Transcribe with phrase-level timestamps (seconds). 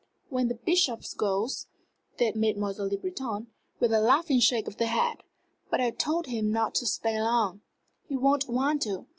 [0.29, 1.67] "When the Bishop goes,"
[2.17, 5.17] said Mademoiselle Le Breton, with a laughing shake of the head.
[5.69, 7.61] "But I told him not to stay long."
[8.07, 9.05] "He won't want to.